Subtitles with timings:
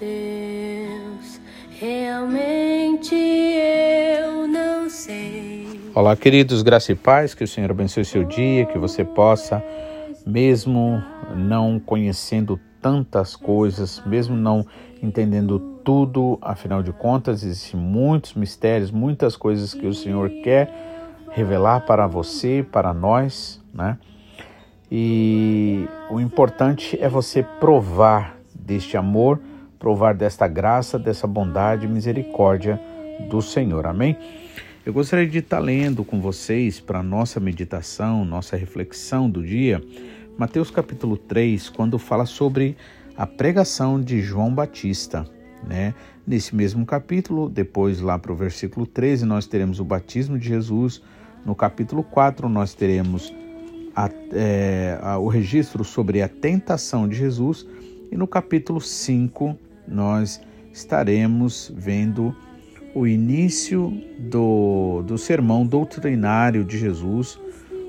[0.00, 1.38] Deus,
[1.78, 5.68] realmente eu não sei.
[5.94, 9.62] Olá, queridos, graça e paz, que o Senhor abençoe seu dia, que você possa,
[10.26, 11.02] mesmo
[11.36, 14.64] não conhecendo tantas coisas, mesmo não
[15.02, 20.72] entendendo tudo, afinal de contas, existem muitos mistérios, muitas coisas que o Senhor quer
[21.30, 23.98] revelar para você, para nós, né?
[24.90, 29.38] E o importante é você provar deste amor,
[29.80, 32.78] provar desta graça, dessa bondade e misericórdia
[33.30, 33.86] do Senhor.
[33.86, 34.16] Amém?
[34.84, 39.82] Eu gostaria de estar lendo com vocês para nossa meditação, nossa reflexão do dia,
[40.36, 42.76] Mateus capítulo 3, quando fala sobre
[43.16, 45.26] a pregação de João Batista.
[45.66, 45.94] Né?
[46.26, 51.02] Nesse mesmo capítulo, depois lá para o versículo 13, nós teremos o batismo de Jesus.
[51.44, 53.34] No capítulo 4, nós teremos
[53.96, 57.66] a, é, a, o registro sobre a tentação de Jesus.
[58.10, 60.40] E no capítulo 5, nós
[60.72, 62.34] estaremos vendo
[62.94, 67.38] o início do, do sermão doutrinário de Jesus,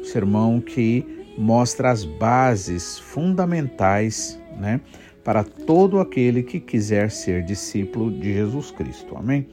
[0.03, 1.05] sermão que
[1.37, 4.79] mostra as bases fundamentais né,
[5.23, 9.15] para todo aquele que quiser ser discípulo de Jesus Cristo.
[9.15, 9.47] Amém?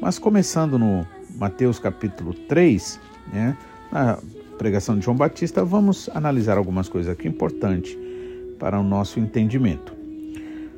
[0.00, 3.00] Mas começando no Mateus capítulo 3,
[3.32, 3.56] né,
[3.90, 4.18] na
[4.58, 7.96] pregação de João Batista, vamos analisar algumas coisas aqui importantes
[8.58, 9.95] para o nosso entendimento.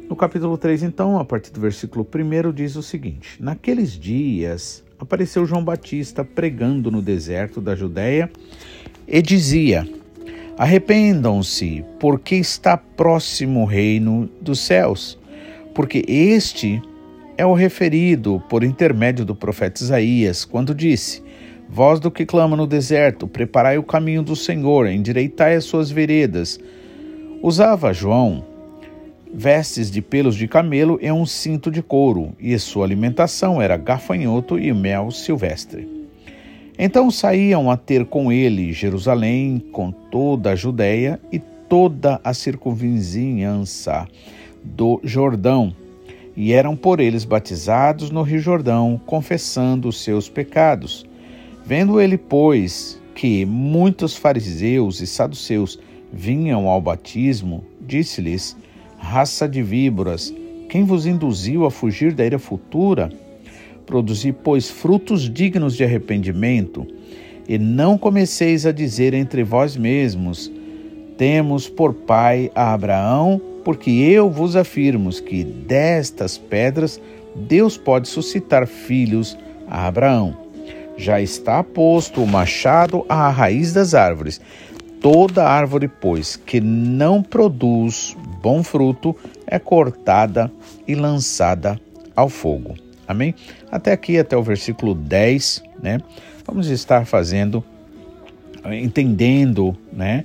[0.09, 5.45] No capítulo 3, então, a partir do versículo 1, diz o seguinte: Naqueles dias apareceu
[5.45, 8.31] João Batista pregando no deserto da Judéia
[9.07, 9.87] e dizia:
[10.57, 15.19] Arrependam-se, porque está próximo o reino dos céus,
[15.75, 16.81] porque este
[17.37, 21.23] é o referido por intermédio do profeta Isaías, quando disse:
[21.69, 26.59] Voz do que clama no deserto, preparai o caminho do Senhor, endireitai as suas veredas.
[27.43, 28.48] Usava João
[29.33, 34.59] vestes de pelos de camelo e um cinto de couro, e sua alimentação era gafanhoto
[34.59, 35.89] e mel silvestre.
[36.79, 44.07] Então saíam a ter com ele Jerusalém, com toda a Judéia e toda a circunvizinhança
[44.63, 45.75] do Jordão,
[46.37, 51.05] e eram por eles batizados no Rio Jordão, confessando os seus pecados.
[51.67, 55.79] Vendo ele, pois, que muitos fariseus e saduceus
[56.13, 58.57] vinham ao batismo, disse-lhes:
[58.99, 60.35] Raça de víboras,
[60.69, 63.11] quem vos induziu a fugir da ira futura?
[63.87, 66.87] Produzi, pois, frutos dignos de arrependimento,
[67.49, 70.53] e não comeceis a dizer entre vós mesmos:
[71.17, 77.01] Temos por pai a Abraão, porque eu vos afirmo que destas pedras
[77.35, 80.49] Deus pode suscitar filhos a Abraão
[80.99, 84.41] já está posto o machado à raiz das árvores.
[85.01, 89.15] Toda árvore, pois, que não produz bom fruto,
[89.47, 90.51] é cortada
[90.87, 91.81] e lançada
[92.15, 92.75] ao fogo.
[93.07, 93.35] Amém?
[93.71, 96.01] Até aqui, até o versículo 10, né?
[96.45, 97.65] Vamos estar fazendo,
[98.71, 100.25] entendendo, né?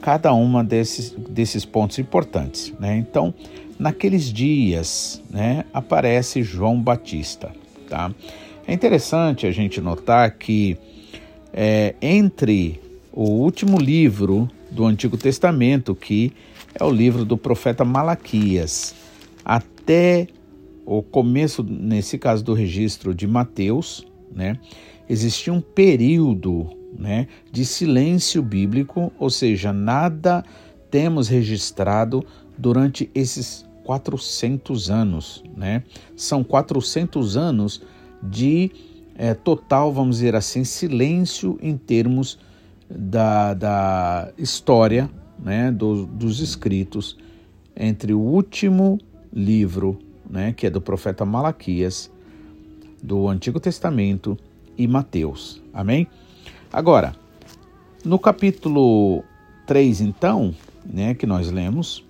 [0.00, 2.96] Cada uma desses, desses pontos importantes, né?
[2.96, 3.32] Então,
[3.78, 5.64] naqueles dias, né?
[5.72, 7.50] Aparece João Batista,
[7.88, 8.12] tá?
[8.66, 10.76] É interessante a gente notar que
[11.52, 12.80] é, entre
[13.12, 16.32] o último livro do Antigo Testamento, que
[16.74, 18.94] é o livro do profeta Malaquias,
[19.44, 20.28] até
[20.86, 24.58] o começo, nesse caso do registro de Mateus, né,
[25.08, 30.42] existia um período né, de silêncio bíblico, ou seja, nada
[30.90, 32.24] temos registrado
[32.56, 35.42] durante esses 400 anos.
[35.56, 35.82] Né?
[36.16, 37.82] São 400 anos
[38.22, 38.70] de
[39.16, 42.38] é, total, vamos dizer assim, silêncio em termos
[42.88, 47.18] da, da história né, do, dos escritos
[47.76, 48.98] entre o último
[49.32, 49.98] livro,
[50.28, 52.10] né, que é do profeta Malaquias,
[53.02, 54.38] do Antigo Testamento,
[54.76, 55.62] e Mateus.
[55.72, 56.06] Amém?
[56.72, 57.14] Agora,
[58.04, 59.22] no capítulo
[59.66, 60.54] 3, então,
[60.84, 62.04] né, que nós lemos,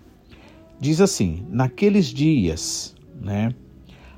[0.79, 3.55] diz assim: Naqueles dias, né,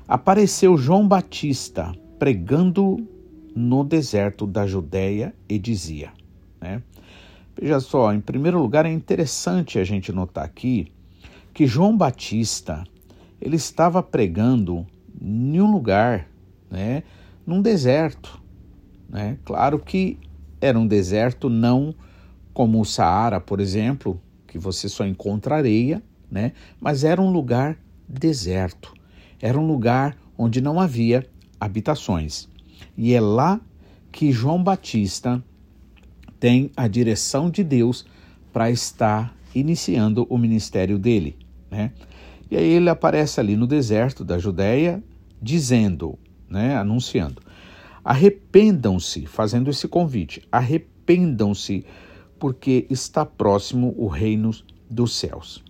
[0.07, 2.97] apareceu João Batista pregando
[3.55, 6.11] no deserto da Judéia e dizia,
[6.65, 6.81] né?
[7.59, 10.91] Veja só, em primeiro lugar é interessante a gente notar aqui
[11.53, 12.83] que João Batista
[13.39, 14.85] ele estava pregando
[15.21, 16.27] em um lugar,
[16.69, 17.03] né,
[17.45, 18.41] num deserto,
[19.07, 19.37] né?
[19.45, 20.17] Claro que
[20.59, 21.93] era um deserto não
[22.53, 26.53] como o Saara, por exemplo, que você só encontra areia, né?
[26.79, 27.77] Mas era um lugar
[28.07, 28.93] deserto.
[29.39, 31.25] Era um lugar onde não havia
[31.59, 32.49] habitações.
[32.97, 33.61] E é lá
[34.11, 35.43] que João Batista
[36.45, 38.05] tem a direção de Deus
[38.53, 41.35] para estar iniciando o ministério dele.
[41.71, 41.91] Né?
[42.51, 45.03] E aí ele aparece ali no deserto da Judéia,
[45.41, 47.41] dizendo, né, anunciando:
[48.03, 51.83] arrependam-se, fazendo esse convite, arrependam-se,
[52.37, 54.51] porque está próximo o reino
[54.87, 55.63] dos céus.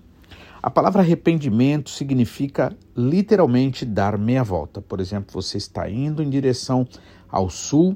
[0.61, 4.81] A palavra arrependimento significa literalmente dar meia volta.
[4.81, 6.85] Por exemplo, você está indo em direção
[7.29, 7.95] ao sul,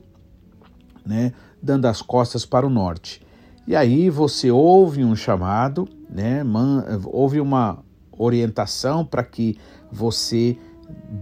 [1.05, 3.21] né, dando as costas para o norte.
[3.67, 9.57] E aí você ouve um chamado, né, man, ouve uma orientação para que
[9.91, 10.57] você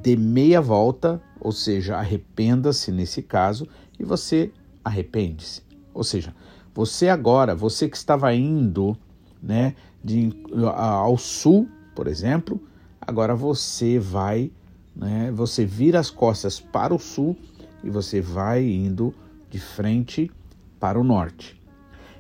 [0.02, 3.68] dê meia volta, ou seja, arrependa-se nesse caso,
[4.00, 4.52] e você
[4.84, 5.62] arrepende-se.
[5.94, 6.34] Ou seja,
[6.74, 8.98] você agora, você que estava indo,
[9.42, 10.32] né, de,
[10.76, 12.62] ao sul, por exemplo,
[13.02, 14.52] agora você vai,
[14.96, 17.36] né, você vira as costas para o sul
[17.84, 19.14] e você vai indo
[19.50, 20.32] de frente
[20.80, 21.60] para o norte.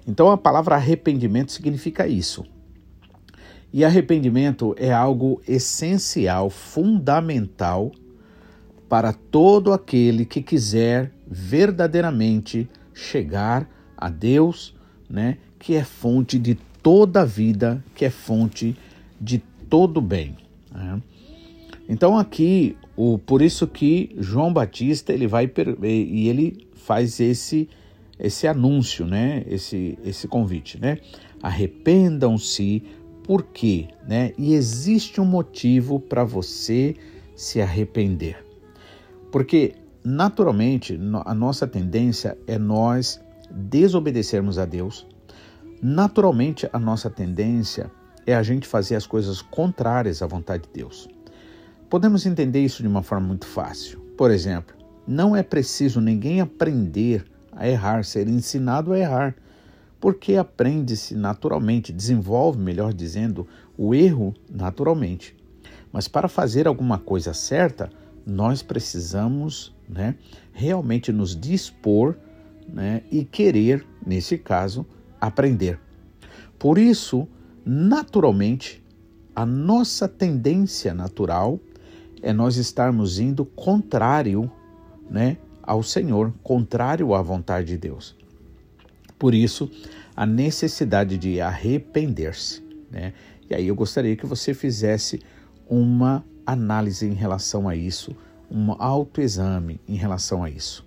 [0.07, 2.45] Então a palavra arrependimento significa isso.
[3.73, 7.91] E arrependimento é algo essencial, fundamental
[8.87, 14.73] para todo aquele que quiser verdadeiramente chegar a Deus,
[15.09, 18.77] né, que é fonte de toda a vida, que é fonte
[19.19, 19.39] de
[19.69, 20.37] todo bem.
[20.71, 21.01] Né?
[21.89, 25.49] Então aqui, o, por isso que João Batista ele vai
[25.83, 27.69] e ele faz esse
[28.19, 29.43] esse anúncio, né?
[29.45, 30.97] Esse esse convite, né?
[31.43, 32.81] Arrependam-se,
[33.23, 34.33] por quê, né?
[34.35, 36.95] E existe um motivo para você
[37.35, 38.43] se arrepender.
[39.31, 43.21] Porque naturalmente a nossa tendência é nós
[43.51, 45.05] desobedecermos a Deus.
[45.79, 47.91] Naturalmente a nossa tendência
[48.25, 51.07] é a gente fazer as coisas contrárias à vontade de Deus.
[51.89, 53.99] Podemos entender isso de uma forma muito fácil.
[54.17, 54.75] Por exemplo,
[55.07, 59.35] não é preciso ninguém aprender a errar, ser ensinado a errar,
[59.99, 63.47] porque aprende-se naturalmente, desenvolve, melhor dizendo,
[63.77, 65.33] o erro naturalmente.
[65.91, 67.89] Mas para fazer alguma coisa certa,
[68.25, 70.15] nós precisamos né,
[70.51, 72.17] realmente nos dispor
[72.67, 74.85] né, e querer, nesse caso,
[75.21, 75.79] aprender.
[76.59, 77.25] Por isso,
[77.65, 78.83] naturalmente,
[79.33, 81.59] a nossa tendência natural
[82.21, 84.51] é nós estarmos indo contrário
[85.09, 88.15] né, ao Senhor, contrário à vontade de Deus.
[89.17, 89.69] Por isso,
[90.15, 92.63] a necessidade de arrepender-se.
[92.91, 93.13] Né?
[93.49, 95.21] E aí eu gostaria que você fizesse
[95.69, 98.15] uma análise em relação a isso,
[98.49, 100.85] um autoexame em relação a isso.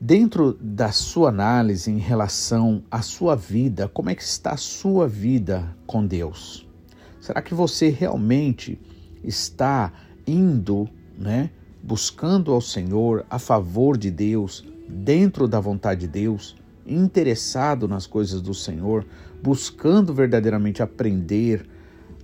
[0.00, 5.08] Dentro da sua análise em relação à sua vida, como é que está a sua
[5.08, 6.68] vida com Deus?
[7.18, 8.78] Será que você realmente
[9.22, 9.92] está
[10.26, 11.50] indo, né,
[11.82, 18.40] buscando ao Senhor a favor de Deus, dentro da vontade de Deus, interessado nas coisas
[18.40, 19.04] do Senhor,
[19.42, 21.66] buscando verdadeiramente aprender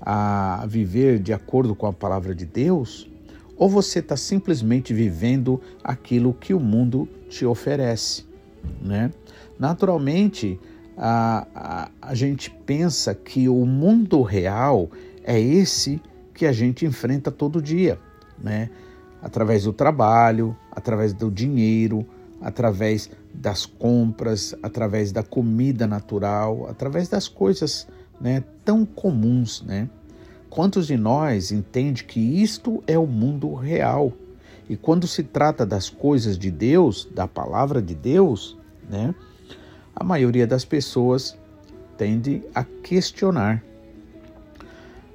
[0.00, 3.08] a viver de acordo com a palavra de Deus?
[3.56, 8.24] Ou você está simplesmente vivendo aquilo que o mundo te oferece?
[8.80, 9.10] Né?
[9.58, 10.58] Naturalmente,
[10.96, 14.90] a, a, a gente pensa que o mundo real
[15.22, 16.00] é esse
[16.34, 17.98] que a gente enfrenta todo dia,
[18.38, 18.70] né?
[19.22, 22.04] através do trabalho, através do dinheiro,
[22.40, 27.86] através das compras, através da comida natural, através das coisas
[28.20, 29.62] né, tão comuns.
[29.62, 29.88] Né?
[30.50, 34.12] Quantos de nós entende que isto é o mundo real?
[34.68, 38.56] E quando se trata das coisas de Deus, da palavra de Deus,
[38.88, 39.14] né,
[39.94, 41.36] a maioria das pessoas
[41.96, 43.62] tende a questionar.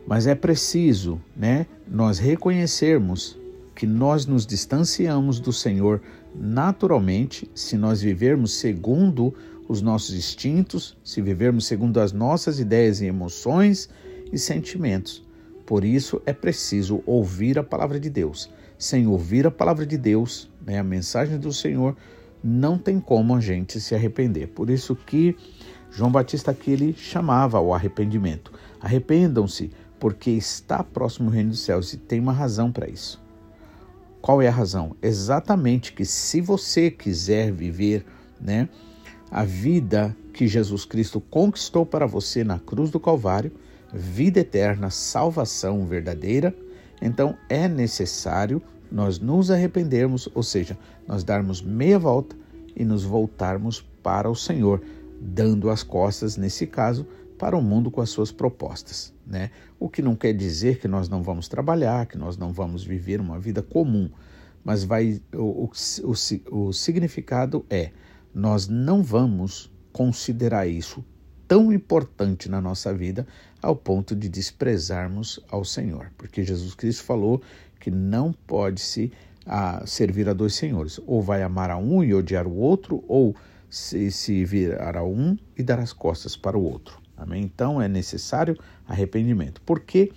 [0.07, 3.37] Mas é preciso né, nós reconhecermos
[3.75, 6.01] que nós nos distanciamos do Senhor
[6.33, 9.33] naturalmente se nós vivermos segundo
[9.67, 13.89] os nossos instintos, se vivermos segundo as nossas ideias e emoções
[14.31, 15.23] e sentimentos.
[15.65, 18.49] Por isso é preciso ouvir a palavra de Deus.
[18.79, 21.97] Sem ouvir a palavra de Deus, né, a mensagem do Senhor,
[22.41, 24.47] não tem como a gente se arrepender.
[24.47, 25.35] Por isso que
[25.91, 28.53] João Batista aqui ele chamava ao arrependimento.
[28.79, 33.21] Arrependam-se, porque está próximo o reino dos céus e tem uma razão para isso.
[34.21, 34.95] Qual é a razão?
[35.01, 38.05] Exatamente que se você quiser viver,
[38.39, 38.67] né,
[39.31, 43.51] a vida que Jesus Cristo conquistou para você na cruz do Calvário,
[43.93, 46.53] vida eterna, salvação verdadeira,
[47.01, 48.61] então é necessário
[48.91, 50.77] nós nos arrependermos, ou seja,
[51.07, 52.35] nós darmos meia volta
[52.75, 54.81] e nos voltarmos para o Senhor,
[55.19, 57.05] dando as costas, nesse caso,
[57.37, 59.13] para o mundo com as suas propostas.
[59.25, 59.51] Né?
[59.79, 63.21] O que não quer dizer que nós não vamos trabalhar, que nós não vamos viver
[63.21, 64.09] uma vida comum,
[64.63, 65.71] mas vai o, o,
[66.03, 67.91] o, o significado é
[68.33, 71.03] nós não vamos considerar isso
[71.47, 73.25] tão importante na nossa vida
[73.61, 77.41] ao ponto de desprezarmos ao Senhor, porque Jesus Cristo falou
[77.79, 79.11] que não pode se
[79.47, 83.33] a servir a dois senhores, ou vai amar a um e odiar o outro, ou
[83.69, 87.06] se, se virar a um e dar as costas para o outro.
[87.17, 87.43] Amém?
[87.43, 88.55] Então é necessário
[88.87, 90.13] arrependimento, porque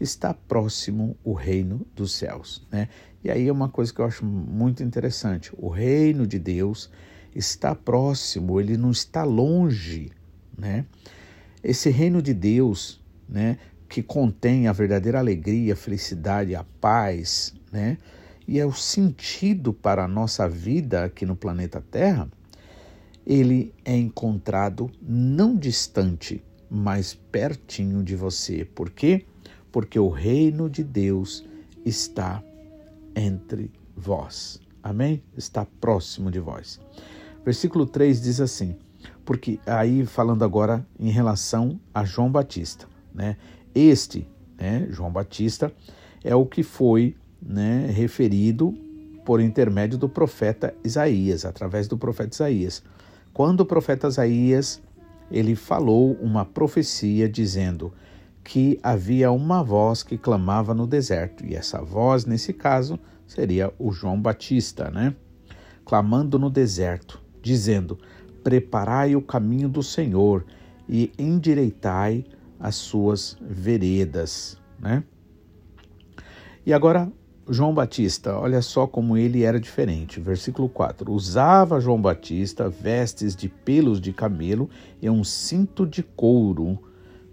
[0.00, 2.88] está próximo o reino dos céus, né?
[3.22, 5.50] E aí é uma coisa que eu acho muito interessante.
[5.56, 6.90] O reino de Deus
[7.34, 10.12] está próximo, ele não está longe,
[10.56, 10.84] né?
[11.62, 13.58] Esse reino de Deus, né,
[13.88, 17.98] que contém a verdadeira alegria, a felicidade, a paz, né?
[18.46, 22.28] E é o sentido para a nossa vida aqui no planeta Terra,
[23.26, 28.64] ele é encontrado não distante, mas pertinho de você.
[28.64, 29.24] Por quê?
[29.72, 31.44] Porque o reino de Deus
[31.84, 32.42] está
[33.14, 34.60] entre vós.
[34.82, 35.22] Amém?
[35.36, 36.80] Está próximo de vós.
[37.44, 38.76] Versículo 3 diz assim:
[39.24, 43.36] porque aí falando agora em relação a João Batista, né?
[43.74, 45.72] Este, né, João Batista,
[46.22, 48.72] é o que foi né, referido
[49.24, 52.82] por intermédio do profeta Isaías, através do profeta Isaías.
[53.34, 54.80] Quando o profeta Isaías
[55.28, 57.92] ele falou uma profecia dizendo
[58.44, 63.90] que havia uma voz que clamava no deserto, e essa voz, nesse caso, seria o
[63.90, 65.16] João Batista, né?
[65.84, 67.98] Clamando no deserto, dizendo:
[68.44, 70.44] Preparai o caminho do Senhor
[70.88, 72.24] e endireitai
[72.60, 75.02] as suas veredas, né?
[76.64, 77.10] E agora
[77.48, 80.18] João Batista, olha só como ele era diferente.
[80.18, 84.68] Versículo 4: Usava João Batista vestes de pelos de camelo
[85.00, 86.78] e um cinto de couro,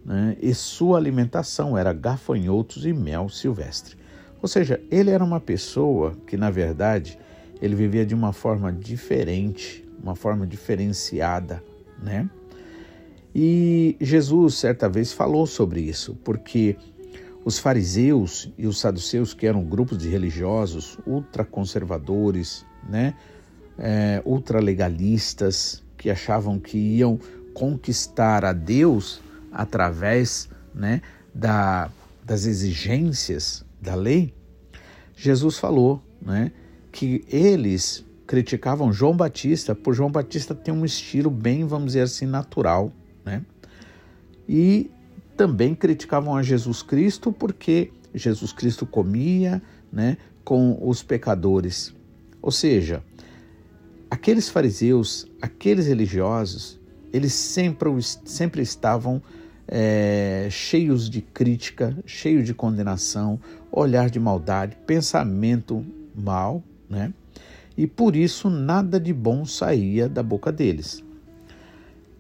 [0.06, 0.36] né?
[0.42, 3.96] e sua alimentação era gafanhotos e mel silvestre.
[4.42, 7.18] Ou seja, ele era uma pessoa que, na verdade,
[7.62, 11.64] ele vivia de uma forma diferente, uma forma diferenciada,
[12.02, 12.30] né?
[13.34, 16.76] E Jesus, certa vez, falou sobre isso, porque
[17.44, 23.16] os fariseus e os saduceus, que eram grupos de religiosos ultraconservadores, né,
[23.78, 27.20] é, ultralegalistas, que achavam que iam
[27.54, 29.22] conquistar a Deus
[29.52, 31.02] através né,
[31.34, 31.90] da,
[32.24, 34.34] das exigências da lei,
[35.16, 36.52] Jesus falou né,
[36.92, 42.26] que eles criticavam João Batista por João Batista ter um estilo bem, vamos dizer assim,
[42.26, 42.92] natural,
[43.26, 43.42] né?
[44.48, 44.90] E
[45.42, 49.60] também criticavam a Jesus Cristo porque Jesus Cristo comia
[49.92, 51.96] né, com os pecadores.
[52.44, 53.04] Ou seja,
[54.08, 56.80] aqueles fariseus, aqueles religiosos,
[57.12, 57.90] eles sempre,
[58.24, 59.20] sempre estavam
[59.68, 63.40] é, cheios de crítica, cheios de condenação,
[63.72, 65.84] olhar de maldade, pensamento
[66.14, 67.12] mal, né?
[67.76, 71.04] E por isso nada de bom saía da boca deles.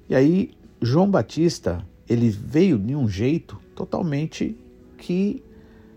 [0.09, 0.49] E aí
[0.81, 4.57] João Batista ele veio de um jeito totalmente
[4.97, 5.41] que,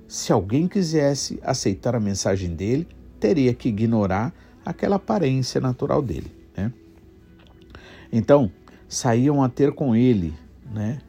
[0.06, 2.87] se alguém quisesse aceitar a mensagem dele,
[3.18, 4.33] teria que ignorar
[4.64, 6.30] aquela aparência natural dele.
[6.56, 6.73] Né?
[8.12, 8.49] Então,
[8.88, 10.33] saíam a ter com ele
[10.73, 11.00] né,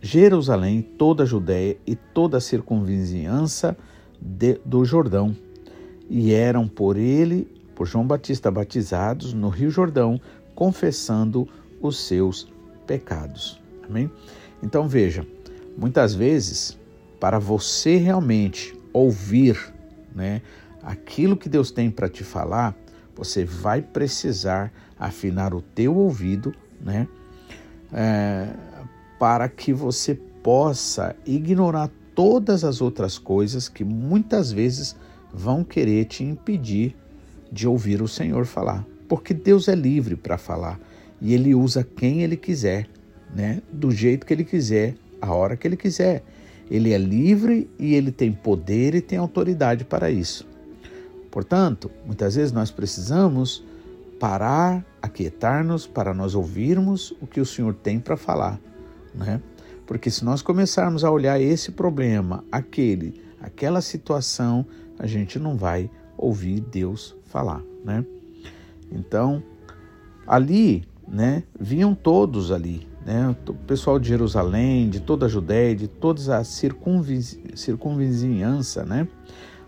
[0.00, 3.76] Jerusalém, toda a Judéia e toda a circunvizinhança
[4.18, 5.36] de, do Jordão,
[6.08, 10.18] e eram por ele, por João Batista, batizados no Rio Jordão,
[10.54, 11.46] confessando
[11.82, 12.48] os seus
[12.86, 13.60] pecados.
[13.88, 14.10] Amém?
[14.64, 15.26] Então veja,
[15.76, 16.78] muitas vezes,
[17.20, 19.58] para você realmente ouvir
[20.14, 20.40] né,
[20.82, 22.74] aquilo que Deus tem para te falar,
[23.14, 27.06] você vai precisar afinar o teu ouvido, né,
[27.92, 28.48] é,
[29.18, 34.96] para que você possa ignorar todas as outras coisas que muitas vezes
[35.30, 36.96] vão querer te impedir
[37.52, 38.82] de ouvir o Senhor falar.
[39.08, 40.80] Porque Deus é livre para falar
[41.20, 42.88] e Ele usa quem Ele quiser
[43.34, 46.22] né, do jeito que ele quiser, a hora que ele quiser.
[46.70, 50.46] Ele é livre e ele tem poder e tem autoridade para isso.
[51.30, 53.64] Portanto, muitas vezes nós precisamos
[54.20, 58.60] parar, aquietar-nos para nós ouvirmos o que o Senhor tem para falar,
[59.14, 59.42] né?
[59.86, 64.64] Porque se nós começarmos a olhar esse problema, aquele, aquela situação,
[64.98, 68.04] a gente não vai ouvir Deus falar, né?
[68.90, 69.42] Então,
[70.26, 75.88] ali, né, vinham todos ali, né, o pessoal de Jerusalém, de toda a Judéia, de
[75.88, 79.06] toda a circunvizinhança né,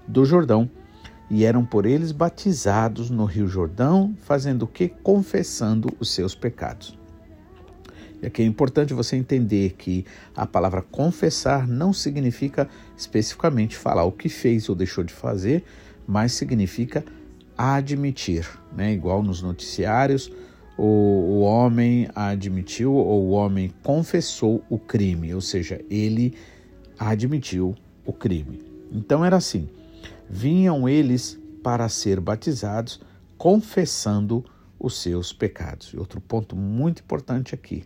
[0.08, 0.70] do Jordão,
[1.28, 4.88] e eram por eles batizados no Rio Jordão, fazendo o que?
[4.88, 6.96] Confessando os seus pecados.
[8.22, 14.12] E aqui é importante você entender que a palavra confessar não significa especificamente falar o
[14.12, 15.64] que fez ou deixou de fazer,
[16.06, 17.04] mas significa
[17.58, 18.92] admitir, né?
[18.92, 20.32] igual nos noticiários
[20.78, 26.34] o homem admitiu ou o homem confessou o crime, ou seja, ele
[26.98, 28.60] admitiu o crime.
[28.92, 29.68] Então era assim:
[30.28, 33.00] vinham eles para ser batizados,
[33.38, 34.44] confessando
[34.78, 35.88] os seus pecados.
[35.88, 37.84] E outro ponto muito importante aqui: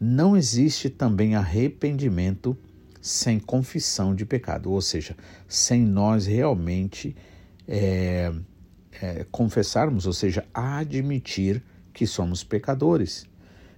[0.00, 2.56] não existe também arrependimento
[3.00, 7.14] sem confissão de pecado, ou seja, sem nós realmente
[7.66, 8.32] é,
[9.00, 11.62] é, confessarmos, ou seja, admitir
[11.98, 13.26] que somos pecadores.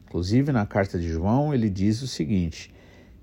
[0.07, 2.71] Inclusive, na carta de João, ele diz o seguinte: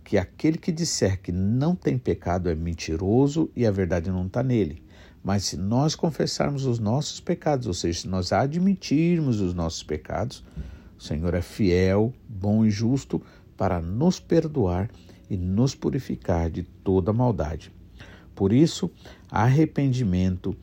[0.04, 4.42] que aquele que disser que não tem pecado é mentiroso e a verdade não está
[4.42, 4.84] nele.
[5.24, 10.44] Mas se nós confessarmos os nossos pecados, ou seja, se nós admitirmos os nossos pecados,
[10.98, 13.22] o Senhor é fiel, bom e justo
[13.56, 14.90] para nos perdoar
[15.30, 17.72] e nos purificar de toda maldade.
[18.34, 18.90] Por isso,
[19.30, 20.58] arrependimento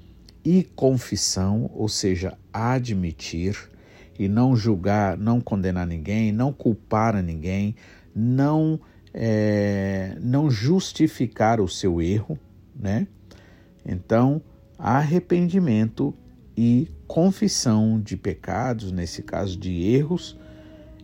[0.44, 3.72] e confissão, ou seja, admitir,
[4.18, 7.74] e não julgar, não condenar ninguém, não culpar a ninguém,
[8.14, 8.78] não,
[9.12, 12.38] é, não justificar o seu erro,
[12.74, 13.06] né?
[13.84, 14.40] Então,
[14.78, 16.14] arrependimento
[16.56, 20.38] e confissão de pecados, nesse caso de erros,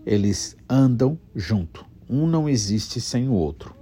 [0.06, 1.84] eles andam junto.
[2.08, 3.74] Um não existe sem o outro.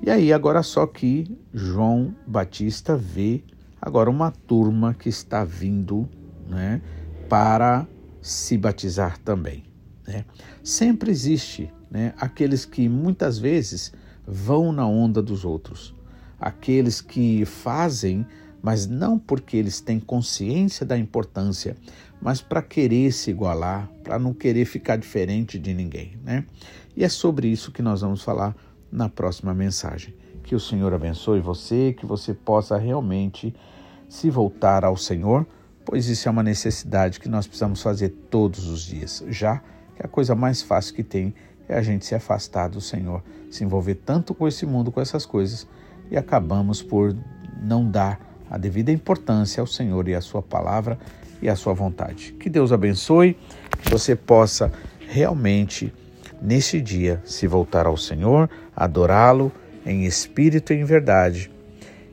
[0.00, 3.44] E aí, agora só que João Batista vê
[3.80, 6.08] agora uma turma que está vindo
[6.48, 6.82] né,
[7.28, 7.86] para
[8.22, 9.64] se batizar também.
[10.06, 10.24] Né?
[10.62, 13.92] Sempre existe né, aqueles que muitas vezes
[14.26, 15.94] vão na onda dos outros,
[16.40, 18.24] aqueles que fazem,
[18.62, 21.76] mas não porque eles têm consciência da importância,
[22.20, 26.16] mas para querer se igualar, para não querer ficar diferente de ninguém.
[26.24, 26.44] Né?
[26.96, 28.54] E é sobre isso que nós vamos falar
[28.90, 30.14] na próxima mensagem.
[30.44, 33.54] Que o Senhor abençoe você, que você possa realmente
[34.08, 35.46] se voltar ao Senhor
[35.84, 39.58] pois isso é uma necessidade que nós precisamos fazer todos os dias, já
[39.96, 41.34] que a coisa mais fácil que tem
[41.68, 45.24] é a gente se afastar do Senhor, se envolver tanto com esse mundo, com essas
[45.26, 45.66] coisas,
[46.10, 47.16] e acabamos por
[47.62, 50.98] não dar a devida importância ao Senhor e à Sua palavra
[51.40, 52.32] e à Sua vontade.
[52.38, 53.36] Que Deus abençoe,
[53.82, 54.72] que você possa
[55.08, 55.92] realmente,
[56.40, 59.50] neste dia, se voltar ao Senhor, adorá-lo
[59.86, 61.50] em espírito e em verdade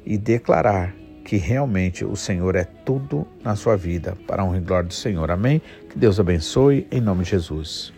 [0.05, 0.93] e declarar
[1.29, 4.93] que realmente o Senhor é tudo na sua vida, para a honra e glória do
[4.95, 5.29] Senhor.
[5.29, 5.61] Amém?
[5.87, 7.93] Que Deus abençoe, em nome de Jesus.